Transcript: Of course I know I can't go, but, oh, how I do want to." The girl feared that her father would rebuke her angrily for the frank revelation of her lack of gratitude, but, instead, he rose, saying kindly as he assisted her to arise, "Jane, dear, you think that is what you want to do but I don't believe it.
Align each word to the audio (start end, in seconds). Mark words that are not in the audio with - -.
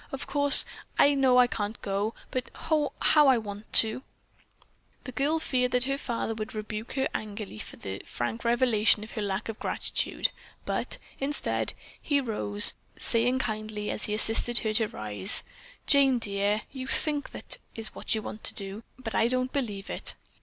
Of 0.11 0.25
course 0.25 0.65
I 0.97 1.13
know 1.13 1.37
I 1.37 1.45
can't 1.45 1.79
go, 1.83 2.15
but, 2.31 2.49
oh, 2.71 2.91
how 2.99 3.27
I 3.27 3.35
do 3.35 3.41
want 3.41 3.71
to." 3.73 4.01
The 5.03 5.11
girl 5.11 5.37
feared 5.37 5.73
that 5.73 5.83
her 5.83 5.99
father 5.99 6.33
would 6.33 6.55
rebuke 6.55 6.93
her 6.93 7.07
angrily 7.13 7.59
for 7.59 7.75
the 7.75 8.01
frank 8.03 8.43
revelation 8.43 9.03
of 9.03 9.11
her 9.11 9.21
lack 9.21 9.47
of 9.47 9.59
gratitude, 9.59 10.31
but, 10.65 10.97
instead, 11.19 11.73
he 12.01 12.19
rose, 12.19 12.73
saying 12.97 13.37
kindly 13.37 13.91
as 13.91 14.05
he 14.05 14.15
assisted 14.15 14.57
her 14.65 14.73
to 14.73 14.85
arise, 14.85 15.43
"Jane, 15.85 16.17
dear, 16.17 16.63
you 16.71 16.87
think 16.87 17.29
that 17.29 17.59
is 17.75 17.93
what 17.93 18.15
you 18.15 18.23
want 18.23 18.43
to 18.45 18.55
do 18.55 18.81
but 18.97 19.13
I 19.13 19.27
don't 19.27 19.53
believe 19.53 19.87
it. 19.91 20.15